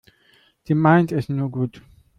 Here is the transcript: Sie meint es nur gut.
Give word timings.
Sie 0.63 0.73
meint 0.73 1.11
es 1.11 1.29
nur 1.29 1.51
gut. 1.51 1.83